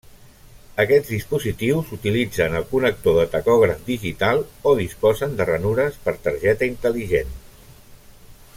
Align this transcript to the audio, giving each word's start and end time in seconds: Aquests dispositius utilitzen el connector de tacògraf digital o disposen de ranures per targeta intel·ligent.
Aquests 0.83 1.09
dispositius 1.15 1.91
utilitzen 1.97 2.55
el 2.59 2.65
connector 2.71 3.19
de 3.19 3.27
tacògraf 3.35 3.83
digital 3.91 4.43
o 4.71 4.75
disposen 4.83 5.37
de 5.41 5.47
ranures 5.51 6.01
per 6.07 6.17
targeta 6.29 6.71
intel·ligent. 6.73 7.39